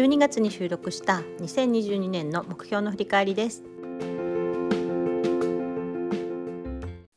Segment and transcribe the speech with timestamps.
[0.00, 3.62] 12月に収録した2022年の目標の振り返りです。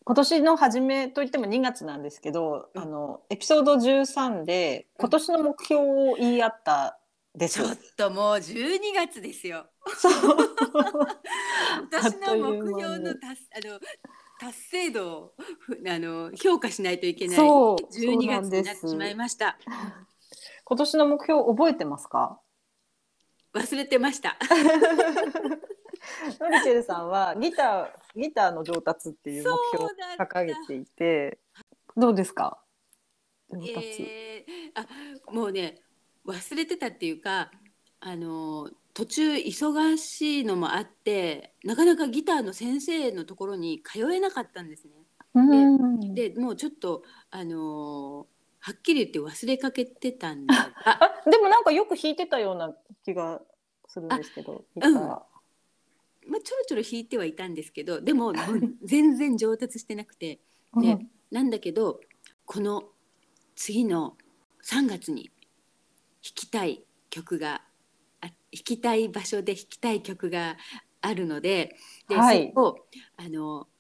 [0.03, 6.99] 今年の初めといっても2月なんですけど、あのエピソード13で今年の目標を言い合った
[7.33, 7.63] です。
[7.63, 9.65] ちょっともう12月ですよ。
[9.95, 10.13] そう。
[11.89, 13.79] 私の目標の達あの
[14.41, 18.65] 達成度をふあの評価しないといけないそう12そうなんです。
[18.65, 19.57] 月になってしまいました。
[20.65, 22.41] 今年の目標覚えてますか？
[23.53, 24.37] 忘れてました。
[26.39, 29.89] ノリチェルさんはギター ギターの上達っていう目標を
[30.19, 31.39] 掲げていて
[31.95, 32.61] どうですか？
[33.49, 34.81] 上達、えー、
[35.29, 35.81] あもうね
[36.25, 37.51] 忘れてたっていうか
[37.99, 44.93] あの途中忙しいのもあってなかなかギターの先生のところに通えなかったんですね。
[45.35, 48.27] うんでもうちょっとあの
[48.59, 53.41] はっきり言って忘れかけてたんだがあでもなんかよく弾いてたような気が
[53.87, 54.63] するんですけど
[56.25, 58.33] まあ、ちょろちょろ弾いてはいたんですけどでも
[58.83, 60.39] 全然上達してなくて。
[60.75, 61.09] でうん。
[61.31, 61.99] なんだけど
[62.45, 62.83] この
[63.55, 64.17] 次の
[64.63, 65.31] 3月に
[66.23, 67.61] 弾きたい曲が
[68.21, 70.57] あ弾きたい場所で弾きたい曲が
[71.01, 71.75] あるので
[72.07, 72.51] で、はい。
[72.55, 72.77] それを
[73.17, 73.72] あのあ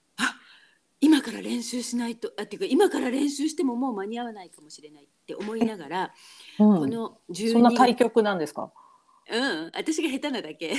[1.03, 6.13] 今から練習しないとあっていうか今から練習してももう間に合わないかもしれないって思いながら、
[6.59, 8.71] うんこの12そんな対局なんですか？
[9.29, 10.69] うん、私が下手なだけ。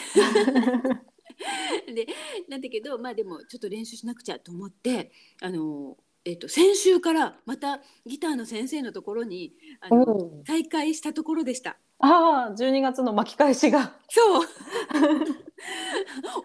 [1.94, 2.06] で
[2.48, 11.76] なんだけどまあでもちょっと練習しなくちゃと思ってあの、えっと先週からまたギターの先生のところにあの再開したところでした。
[12.06, 13.94] ああ12月の巻き返しが。
[14.08, 14.46] そう。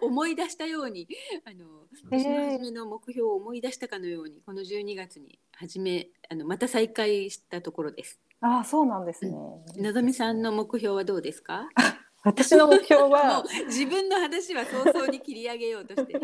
[0.00, 1.06] 思い出したように
[1.44, 8.18] あの年の初めの目標を思い出したかのようにこの12月に始めあのまた再開したところです。
[8.40, 9.32] ああそうなんですね、
[9.76, 11.68] のぞみさんの目標はどうですか？
[12.24, 16.18] 私の目標 もはう自分の話は早々に切り上げようとして。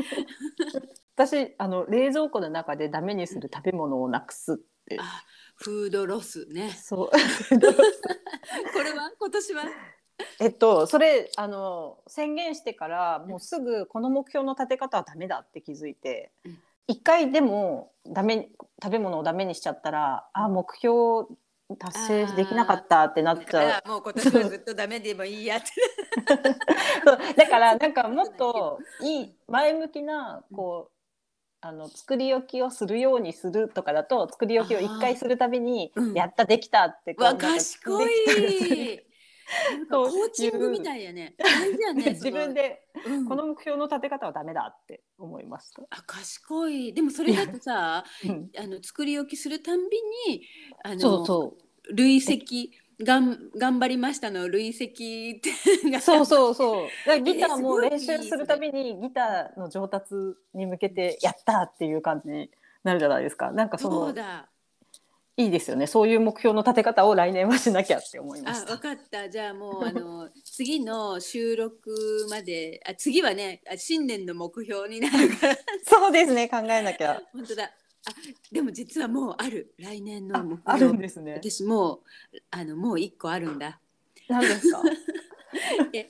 [1.14, 4.56] 私あの冷蔵庫の中でダメにする食べ物をなくすっ
[4.86, 4.96] て。
[4.98, 5.22] あ
[5.56, 6.70] フードロスね。
[6.70, 7.10] そう。
[7.10, 7.16] こ
[8.82, 9.10] れは？
[9.18, 9.64] 今年は？
[10.40, 16.58] えっとそれあの宣言してからもうすぐこの目標の立て方はダメだって気づいてうん。
[16.88, 18.48] 一回でもダメ
[18.80, 21.26] 食べ物をダメにしちゃったらあ目標
[21.80, 23.88] 達成できなかったってなっちゃう。
[23.88, 25.66] もう今年はずっとダメでもいいやって。
[27.34, 30.95] だから なんかもっといい前向きなこう
[31.60, 39.02] あの作り置きをするようにするとかだと作り置きを一回するたびにやったできたってこうわなんか賢い。
[39.88, 41.34] コーチングみたいやね。
[41.80, 42.10] やね。
[42.18, 42.82] 自分で
[43.28, 45.82] この目標の立て方はダメだって思いました。
[45.90, 46.92] あ賢い。
[46.92, 50.42] でもそれだとさ、 うんあの作り置きするたんびに
[50.82, 57.22] あのそうそう累積がん頑張りましたの累積ってがそうそうそう。
[57.22, 60.14] ギターも練習するたびにギターの上達
[60.54, 62.50] に向けてやったっていう感じに
[62.84, 63.52] なるじゃないですか。
[63.52, 64.48] なんかそのそうだ。
[65.38, 65.86] いいですよね。
[65.86, 68.72] そういう目標の立て方を来年はしなきゃって思いまあ、した。
[68.72, 69.28] わかった。
[69.28, 71.90] じゃあもうあの次の収録
[72.30, 75.56] まで、あ次はね、あ新年の目標になるから。
[75.84, 76.48] そうですね。
[76.48, 77.20] 考えなきゃ。
[77.34, 77.70] 本当だ。
[78.08, 78.10] あ、
[78.52, 80.62] でも実はもうある来年のあ目標。
[80.64, 81.34] あるんですね。
[81.34, 82.00] 私もう
[82.50, 83.80] あのもう一個あるんだ。
[84.28, 84.82] 何ですか？
[85.94, 86.08] え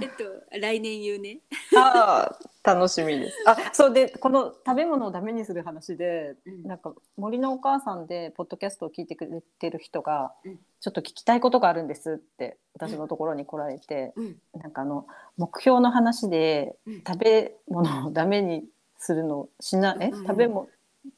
[0.00, 1.40] えっと来年言うね。
[1.76, 2.28] あ
[2.64, 3.36] あ、楽しみです。
[3.46, 18.64] あ、そうで、この食べ物をダメにする話で、うんなんか森のお母さんでポッドキャストを聞いてくれてる人が、うんちょっと聞きたいことがあるんですって私のところに来られて、うんなんかあの目標の話でうん食べ物をダメに
[18.98, 20.68] するのしなえ、うん食べ物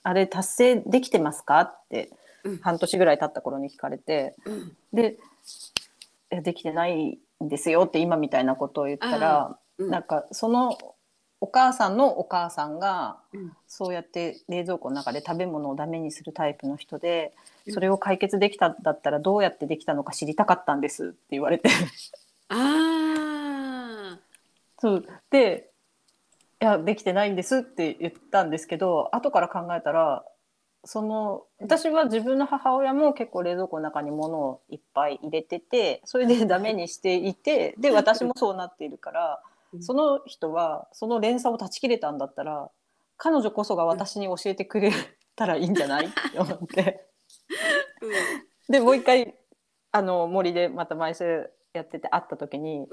[0.03, 1.61] あれ達成できてますか？
[1.61, 2.11] って
[2.45, 2.59] うん。
[2.59, 4.35] 半年ぐらい経った頃に聞かれて。
[4.45, 4.77] うん。
[4.93, 5.19] で
[6.33, 9.91] いやできてないんですよって今みたいなことを言ったら、うん。
[9.91, 10.77] なんかその
[11.41, 13.53] お母さんのお母さんがうん。
[13.67, 17.35] そうやって冷蔵庫の中で食べ物をダメにするタイプの人で
[17.67, 17.73] うん。
[17.75, 21.69] それを解決できたんだったらどうやってできたのか知りたかったんですって言われて。
[22.49, 24.19] ああ
[24.79, 25.07] そう。
[25.31, 25.74] でい
[26.65, 30.25] やできてないんですって言ったんですけど後から考えたら
[30.85, 39.83] その私は自分の母親も結構冷蔵庫の中に物をいっぱい入れててそれでダメにしていて で私もそうなっているからうん。
[39.83, 42.71] その人はその連鎖を断ち切れたんだったら
[43.17, 44.91] 彼女こそが私に教えてくれ
[45.37, 46.07] たらいいんじゃない？
[46.07, 47.07] って思って。
[48.69, 49.35] でもう一回
[49.93, 52.87] あの森でまた毎週やってて会った時に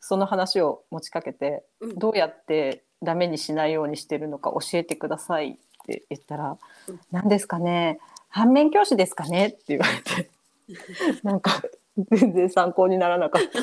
[0.00, 1.98] その話を持ちかけてうん。
[1.98, 5.56] どうやってダメにしないようにしてるのか教えてくださいっ
[5.86, 6.58] て言ったら
[6.88, 10.30] うん「何ですかね反面教師ですかね?」って言われて。
[11.22, 11.62] なんか
[12.10, 13.58] 全然参考にならなかった。
[13.58, 13.62] あ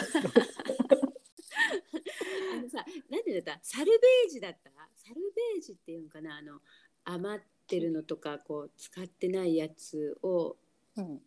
[2.62, 3.60] のさ、なんてだった？
[3.64, 4.72] サルベージだった？
[4.96, 5.16] サル
[5.56, 6.38] ベージっていうのかな？
[6.38, 6.60] あの
[7.06, 10.56] 余ってるのとかこう使ってないやつを
[10.98, 11.22] うん。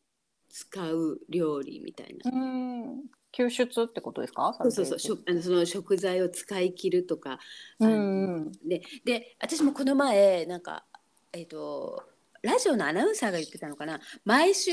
[0.50, 2.30] 使う料理みたいな。
[2.30, 4.54] うん救出ってことですか？
[4.60, 4.98] そうそうそう。
[4.98, 7.38] しょあのその食材を使い切るとか、
[7.80, 8.52] あうのんうん。
[8.66, 10.84] でで私もこの前なんか
[11.32, 12.02] えっ、と
[12.42, 14.00] ラジオのアナウンサーが言ってたのかな。
[14.24, 14.72] 毎週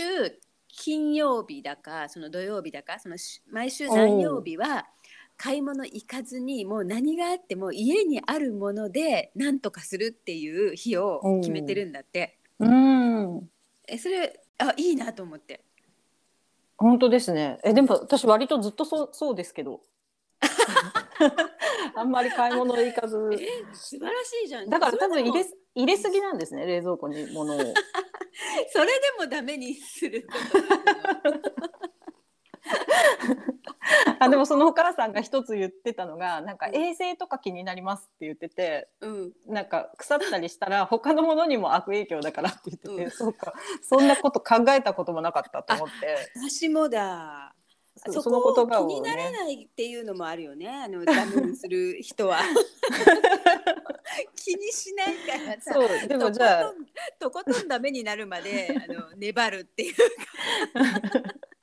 [0.67, 4.85] 金曜日だかその土曜日だかそのし毎週何曜日は
[5.37, 12.37] 買い物行かずにもう何があっても家にあるもので何とかするっていう日を決めてるんだって。
[12.59, 13.49] うん。
[13.87, 15.64] えそれあいいなと思って。
[16.77, 17.59] 本当ですね。
[17.63, 19.81] えでも私割とずっとそうそうですけど。
[21.95, 23.17] あんまり買い物行かず。
[23.33, 24.69] え素晴らしいじゃん。
[24.69, 25.45] だから多分入れ
[25.75, 27.57] 入れすぎなんですね冷蔵庫に物を。
[28.71, 31.55] それでもダメにすること
[34.19, 47.53] あでもその岡田さんが一つ言ってたのがなんか衛生とか気になりますって言っててうん、なんか腐ったりしたら他のものにも悪影響だからって言ってて、うんそうかそんなこと考えたこともなかったと思って私もだ。
[47.97, 50.67] そそそのこを言葉を気にならねないっていうのもあるよね。
[50.67, 52.39] あのダメにする人は
[54.35, 55.73] 気にしないからさ。
[55.73, 56.73] そうでもじゃあ
[57.19, 60.01] とことんとことんダメになるまであの粘るっていうか。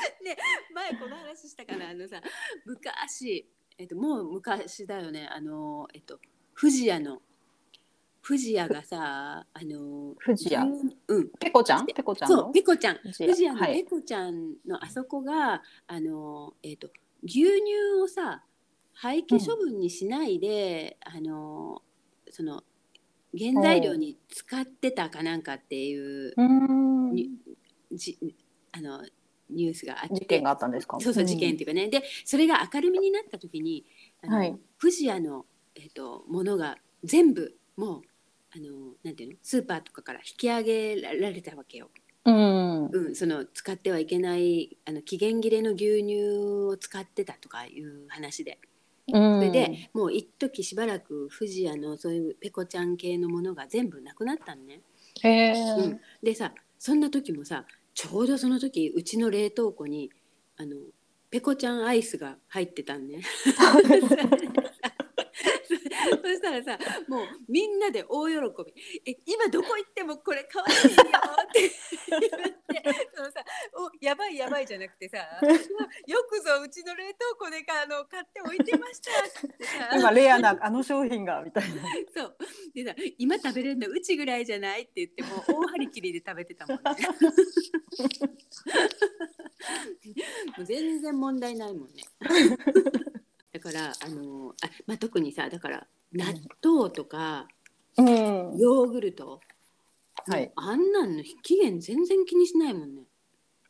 [0.24, 0.36] ね
[0.74, 2.20] 前この話したかなあのさ
[2.64, 3.48] 昔
[3.78, 5.28] えっともう昔だよね。
[5.30, 6.18] あのえっと
[6.58, 7.22] 富士屋の。
[8.20, 10.64] 富士屋がさあの富士屋
[11.06, 11.28] うん。
[11.38, 11.86] ペコちゃん？
[11.86, 12.98] ペコちゃんそうのペコちゃん。
[12.98, 13.84] 富士屋のはい。
[13.84, 16.90] ペコちゃんのあそこが、あのえっ、と
[17.22, 18.42] 牛乳をさ
[18.92, 21.82] 廃棄処分にしないで、あの
[22.30, 22.64] その
[23.38, 27.12] 原材料に使ってたかなんかっていううーん。
[27.12, 27.30] に
[27.92, 28.18] じ
[28.72, 29.02] あの
[29.50, 30.14] ニュースがあって。
[30.14, 30.98] 事件があったんですか？
[31.00, 33.84] そうそう事件っていうかね、でそれが明るみになった時に
[34.22, 34.58] あの、はい。
[34.80, 38.02] 富士屋の、えっとものが全部もう
[38.54, 39.36] あのなんていうの？
[39.42, 41.90] スーパーとかから引き上げられたわけよ。
[42.24, 42.86] うん。
[42.86, 46.22] うん、その使ってはいけないあの期限切れの牛乳
[46.68, 48.58] を使ってたとかいう話で。
[49.12, 49.40] うん。
[49.40, 54.80] それで、もう一時しばらく富士屋のそういうペコちゃん系のものが全部なくなったのね。
[55.22, 57.64] へえ、うん、でさそんな時もさ
[57.98, 60.08] ちょうどその時うちの冷凍庫に
[60.56, 60.76] あの
[61.30, 63.22] ペコちゃんアイスが入ってたんね。
[66.22, 66.78] そしたらさ
[67.08, 68.34] もうみんなで大喜
[68.64, 68.72] び
[69.06, 70.82] 「え今どこ行ってもこれ可愛いよ」
[71.48, 71.68] って言
[72.18, 72.28] って
[73.14, 73.44] そのさ
[73.74, 75.52] 「おやばいやばい」じゃなくてさ「うわ
[76.06, 79.10] よくぞうちの冷凍庫でかあの買っておいてました」
[79.48, 79.90] ってさ。
[79.96, 81.82] 今レアなあの商品がみたいな。
[82.14, 82.36] そう。
[82.74, 86.82] でさ「今食べれるのうちぐらいじゃない?」って言ってもう大張り切りで食べてたもんね。
[90.56, 92.02] もう全然問題ないもんね
[93.52, 96.24] だからあのあ、まあ、特にさだから納
[96.62, 97.48] 豆とか
[97.98, 98.06] うん。
[98.56, 99.40] ヨーグルト、
[100.26, 100.52] はい。
[100.54, 103.02] あんなんの期限全然気にしないもんね。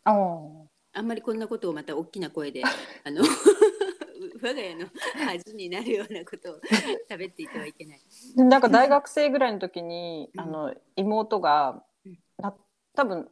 [0.04, 2.62] あーあんまりこんなことをまた大きな声で
[3.04, 3.22] あの
[4.42, 4.86] 我が家の
[5.26, 6.60] 恥になるようなことを
[7.08, 8.02] 食べていてはいけない。
[8.36, 10.40] なんか大学生ぐらいの時に、うん。
[10.40, 12.18] あの妹がうん。
[12.36, 12.54] な
[12.94, 13.30] 多分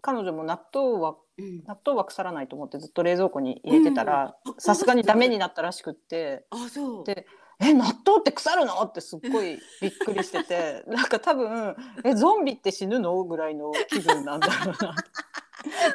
[0.00, 6.44] 彼女も納豆はうん、納豆は腐らないと思ってずっと冷蔵庫に入れてたらさすがにダメになったらしくって。
[6.50, 7.04] あそう。
[7.04, 7.26] で
[7.60, 10.84] 「え納豆って腐るの?」ってすっごいびっくりしてて。
[10.90, 14.94] なんか多分「えゾンビって死ぬの?」ぐらいの気分なんだろうな。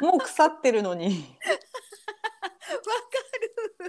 [0.10, 1.06] もう腐ってるのに。
[1.06, 1.16] わか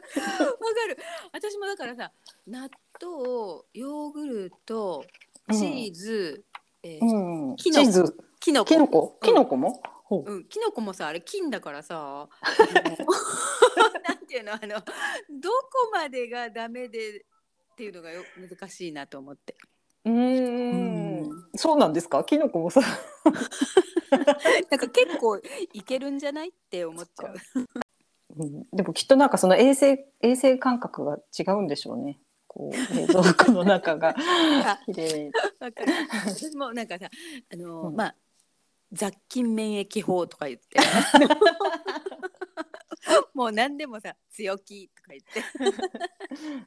[0.10, 0.46] る。
[0.46, 0.98] わかる。
[1.34, 2.12] 私もだからさ
[2.48, 2.70] 納
[3.02, 5.04] 豆ヨーグルト
[5.52, 6.44] チーズ、
[6.84, 7.84] えーうん、キノコ。
[7.84, 8.18] チーズ。
[8.40, 8.70] キノコ。
[8.70, 9.18] キノコ？
[9.22, 9.28] うん。
[9.28, 9.82] キノコも、
[10.24, 10.34] ほう。
[10.34, 12.28] うん、キノコもさあれ金だからさ
[14.08, 19.56] なんていうのあのどこまでがダメでっていうのがよ難しいなと思って。
[20.06, 21.50] うーん。
[21.56, 22.24] そうなんですか？
[22.24, 22.82] キノコもさ。
[24.70, 25.38] なんか結構
[25.74, 27.36] いけるんじゃないって思っちゃう。
[28.38, 28.64] うん。
[28.72, 32.20] でもきっとなんかその衛生衛生感覚が違うんでしょうね。
[32.48, 34.14] こう冷蔵庫の中が
[34.86, 35.32] 綺麗。
[35.60, 37.10] 私もなんかさ
[37.52, 37.96] あの、うん。
[37.96, 38.16] まあ
[38.96, 40.80] 雑菌免疫法とか言って。
[43.36, 45.44] もう何でもさ強気とか言って。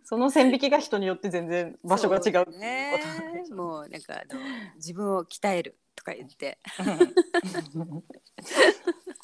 [0.04, 3.02] その線引きが人によって全然場所が違ううね。
[3.50, 4.40] もうなんかあの
[4.76, 6.58] 自分を鍛えるとか言って。
[6.78, 8.04] うん。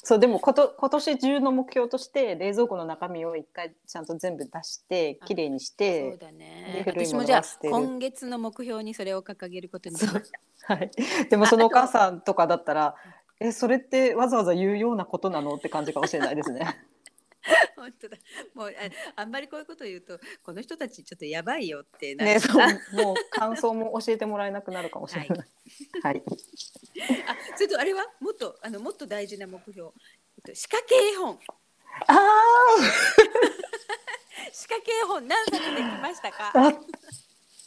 [0.06, 6.84] そうでもこと今年中の目標として冷蔵庫の中身を一回ちゃんと全部出してあきれいにしそうて、だね。
[6.86, 10.30] 私もじゃあ今月の目標にそれを掲げることにしまし
[10.66, 10.74] た。
[10.74, 10.90] はい、
[11.30, 12.94] でもそのお母さんとかだったら
[13.40, 15.54] 「えそれってわざわざ言うようなことなの？
[15.54, 16.66] って感じかもしれないですね。
[17.76, 18.16] 本当だ。
[18.54, 18.72] もうあ
[19.22, 22.56] あんまりこういうこと言うとこの人たちちょっとやばいよってなるね、そう。
[22.96, 25.28] もう感想も教えてもらえなくなるかもしれない。
[26.02, 26.22] はい。
[27.26, 29.90] あそれとあれはもっとあのもっと大事な目標。
[30.36, 31.38] えっと仕掛け絵本。
[32.06, 32.14] あ
[34.52, 36.52] 仕掛け絵本何冊できましたか？
[36.54, 36.80] あ、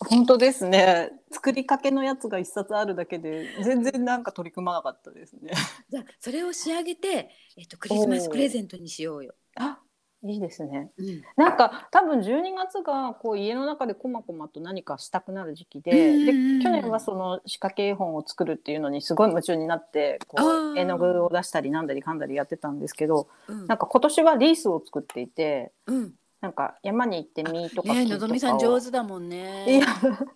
[0.10, 1.12] 本当ですね。
[1.32, 5.52] 作りかけのやつが一冊あるだけで、全然なんか取り組まなかったですね。
[5.90, 9.36] じゃあそれを仕上げてえっとクリスマスプレゼントにしようよ。
[9.60, 9.80] あ、
[10.24, 10.92] いいですね。
[10.98, 11.22] うん。
[11.36, 26.14] なんか多分12月がこう家の中でこまこまと何かしたくなる時期で、でうん去年はその仕掛け絵本を作るっていうのにすごい夢中になってこあうー絵の具を出したりなんだりかんだりやってたんですけど、うんなんか今年はリースを作っていて、うん。
[26.40, 29.80] なんか山に行って実とかねのぞみさん上手だもんいね。
[29.80, 29.88] や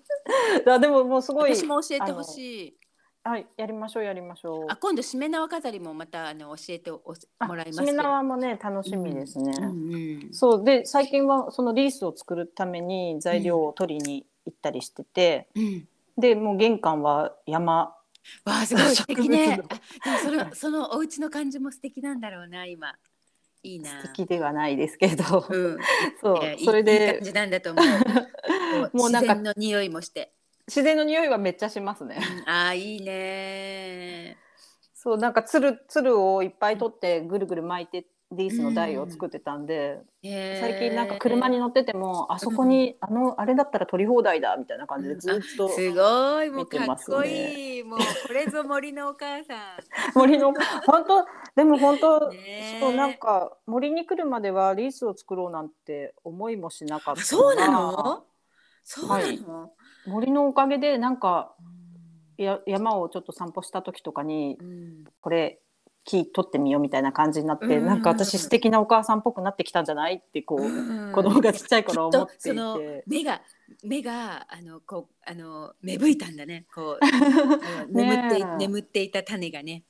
[0.66, 2.81] だでももうすごい私も教えてほしい。
[3.24, 7.02] はいやりましょうやりましょうあ今度しめ縄飾りもまたあの教えてお
[7.38, 15.88] あもらいますしめ縄もね楽しみですね、うんうんそうで最近はそのリースを作るために材料を取りに行ったりしてて、うん。
[16.18, 17.96] でもう玄関は山わ
[18.46, 19.62] あすごい素敵ね。
[20.06, 22.96] でもそのそのお家の感じも素敵なんだろうな今。
[23.64, 24.02] いいな。
[24.02, 25.78] 素敵ではないですけど、うん。
[26.22, 27.82] そうそれいいで感じなんだと思
[28.94, 28.98] う。
[28.98, 30.34] もうなんか自然の匂いもして。
[30.72, 32.18] 自然の匂いはめっちゃしますね。
[32.46, 34.38] うんああいいね。
[34.94, 49.58] そうなんかつるつるをいっぱい取ってぐるぐる巻いてリースの台を作ってたんで、へー最近なんか車に乗っててもあそこに、あのあれだったら取り放題だみたいな感じでずっと、すごいもうかっこいい、もうこれぞ森のお母さん。
[50.16, 50.54] 森の
[50.86, 51.26] 本当
[51.58, 58.24] でも本当、ねえそうなんか森に来るまではリースを作ろうなんて思いもしなかったあそうなの？
[58.86, 59.74] そうなの？
[60.06, 62.44] 森のおかげでなんかうん。
[62.44, 65.04] や山をちょっと散歩した時とかにうん。
[65.22, 65.60] これ
[66.04, 67.86] 木取ってみようみたいな感じになって、うん。
[67.86, 71.14] なんか私素敵なお母さんっぽくなってきたんじゃないってこう、うん。
[71.14, 73.04] 子供がちっちゃい頃思っていて。
[73.06, 73.42] 目が
[73.84, 76.66] 目があのこうあの芽吹いたんだね。
[76.74, 79.84] こう 眠ってねえ眠っていた種がね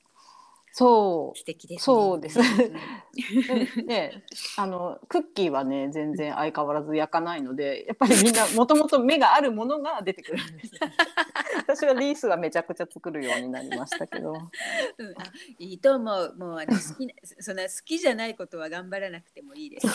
[0.74, 1.84] そ素敵ですね。
[1.84, 2.38] そうです。
[3.76, 4.24] でね、
[4.56, 10.80] あのクッキーはね全然相変わらず焼かないのでやっぱりみんなもともと目があるものが出てくるんですよ。
[11.68, 14.32] 私はリースはめちゃくちゃ作るようになりましたけど。
[14.32, 15.24] うん、あ
[15.58, 16.36] いいと思う。
[16.36, 19.86] もうあの好きな そんな好きじゃないことは頑張らなくてもいいです。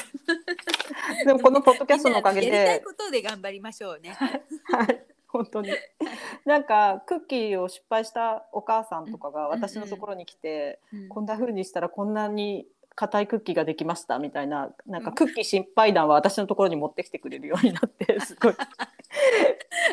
[1.25, 4.11] でもこのポッドキャストのおかげみんなやりたいで、ことで頑張りましょうね。
[4.11, 4.27] は
[4.83, 5.05] い、
[5.37, 5.69] 本当に。
[6.45, 11.09] なんかクッキーを失敗したお母さんとかがうん私のところに来て、うん。
[11.09, 12.65] こんな風にしたらこんなに
[12.95, 18.55] 硬いクッキーができましたみたいななんかクッキー失敗談は私のところに持ってきてくれるようになって すごい。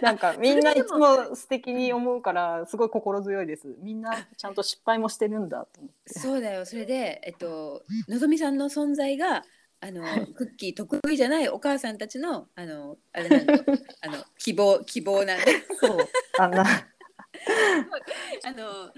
[0.00, 3.76] なんかみんないつも素敵に思うからすごい心強いです。
[3.80, 6.18] みんなちゃんと失敗もしてるんだと思って。
[6.18, 6.64] そうだよ。
[6.64, 9.44] それでえっとのぞみさんの存在が
[9.84, 10.02] あの
[10.34, 13.64] クッキー得意じゃないお母さんたちのあのあれなんだよ
[14.00, 15.44] あの希望希望なんで。
[15.78, 15.98] そう。
[16.38, 16.64] あんな。
[18.44, 18.90] あの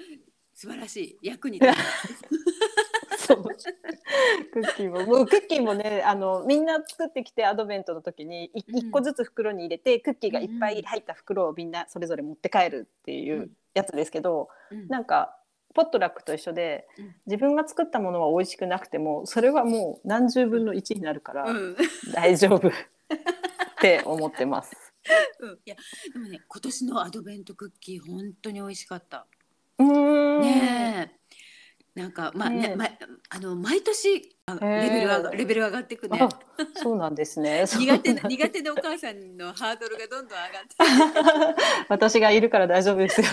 [0.54, 1.72] 素晴らしい役に立
[3.18, 3.26] つ。
[3.26, 3.42] そう。
[3.42, 5.04] クッキーも。
[5.04, 8.76] もうクッキーもねあのみんな作ってきてアドベントの時にいうん。
[8.76, 14.86] 一個ずつ袋に入れてクッキーがいっぱい入った袋をみんなそれぞれ持って帰るっていうやつですけど、うん。
[14.86, 15.35] なんか
[15.76, 21.76] ポットラックと一緒でうん自分が作ったものは美味しくなくてもそれはもう何十分の1になるからうん
[22.14, 22.72] 大丈夫っ
[23.80, 24.74] て思ってます。
[25.38, 25.76] うん、いや
[26.12, 29.26] でもね今年のアドベントクッキー本当に美味しかった。
[29.78, 31.25] うーんねえ。
[31.96, 32.86] なんかまあねま
[33.30, 36.28] あの毎年あレベルがレベル上がっていくねあ。
[36.74, 37.64] そうなんですね。
[37.78, 41.62] 苦手な苦手なお母さんのハードルがどんどん上がって。
[41.88, 43.26] 私がいるから大丈夫ですよ。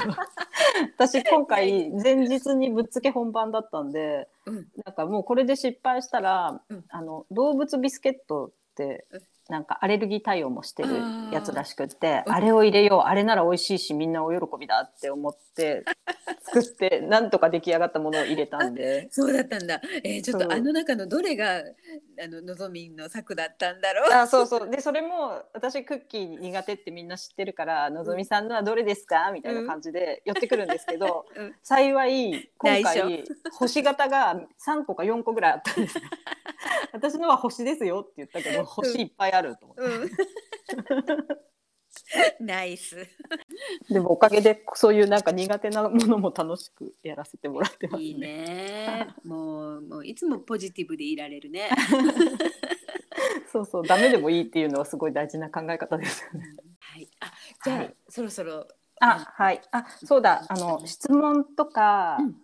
[0.98, 10.90] 私今回前日にぶっつけ本番だったんで、うんなんかもうこれで失敗したら、うんあの動物ビスケットってうんなんかアレルギー対応もしてる
[11.32, 12.34] やつらしくって、うん。
[12.34, 15.84] あれを入れようあれなら美味しいしみんなお喜びだって思って
[16.44, 19.10] 作ってなんとか出来上がったものを入れたんで。
[19.12, 19.82] そうだったんだ。
[20.04, 24.14] えー、ちょっとあの中のどれがあののぞみんの作だったんだろう。
[24.14, 24.70] あそうそう。
[24.70, 29.32] でそれも私クッキー苦手ってみんな知ってるからのぞみさんのはどれですか？
[29.34, 31.56] みたいな感じで寄ってくるんですけど、うん。
[31.64, 35.98] 幸い今内回星型が3個か4個ぐらいあったんです。
[35.98, 36.04] よ
[36.94, 40.10] 私のは星ですよって言ったけど星いっぱいあると思って、うん。
[42.46, 43.08] ナイス。
[43.90, 49.08] でもおかげでそういうなんか苦手なものも楽しくやらせてもらってますねいいね。
[49.24, 51.70] もうもういつもポジティブでいられるね。
[53.52, 57.08] そうそうダメでもいいっていうのはすごい大事な考え方ですよねはい。
[57.20, 57.32] あ
[57.64, 58.68] じゃあ、はいそろそろ。
[59.00, 62.44] あはいあそうだあの質問とか、うん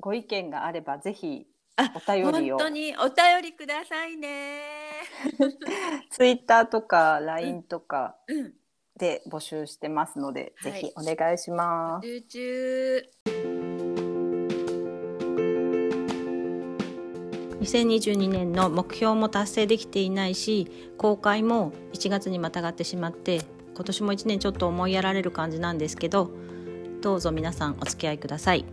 [0.00, 4.62] ご意見があればぜひあお便りを本当にお便りくださいね。
[6.10, 8.54] ツイッターとか LINE とかうん。
[8.96, 12.06] で募集してますので、はいぜひお願いします。
[12.06, 13.02] 集中。
[17.64, 23.40] 2022年の目標も達成できていないし公開も1月にまたがってしまって
[23.74, 26.30] 今年も1年ちょっと思いやられる感じなんですけど
[27.00, 28.66] どうぞ皆さんお付き合いください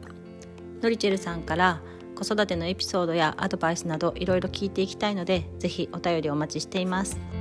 [0.81, 1.81] ノリチェルさんから
[2.23, 7.40] 子育てのエピソードやアドバイスなどいろいろ聞いていきたいので是非お便りお待ちしています。